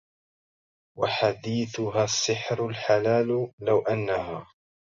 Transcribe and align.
وحديثها 0.97 2.03
السحر 2.03 2.67
الحلال 2.69 3.51
لو 3.59 3.79
انها 3.81 4.47